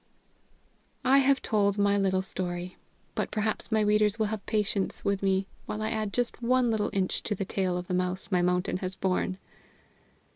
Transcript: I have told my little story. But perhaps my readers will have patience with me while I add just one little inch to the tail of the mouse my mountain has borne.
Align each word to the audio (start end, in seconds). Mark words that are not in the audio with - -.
I 1.05 1.19
have 1.19 1.43
told 1.43 1.77
my 1.77 1.95
little 1.95 2.23
story. 2.23 2.75
But 3.13 3.29
perhaps 3.29 3.71
my 3.71 3.81
readers 3.81 4.17
will 4.17 4.25
have 4.33 4.43
patience 4.47 5.05
with 5.05 5.21
me 5.21 5.45
while 5.67 5.83
I 5.83 5.91
add 5.91 6.11
just 6.11 6.41
one 6.41 6.71
little 6.71 6.89
inch 6.91 7.21
to 7.21 7.35
the 7.35 7.45
tail 7.45 7.77
of 7.77 7.85
the 7.85 7.93
mouse 7.93 8.31
my 8.31 8.41
mountain 8.41 8.77
has 8.77 8.95
borne. 8.95 9.37